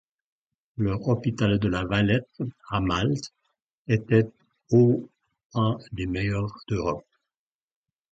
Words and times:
Leur 0.79 1.07
hôpital 1.07 1.59
de 1.59 1.67
La 1.67 1.85
Valette, 1.85 2.41
à 2.71 2.79
Malte, 2.79 3.31
était 3.87 4.25
au 4.71 5.07
un 5.53 5.77
des 5.91 6.07
meilleurs 6.07 6.59
d’Europe. 6.67 7.05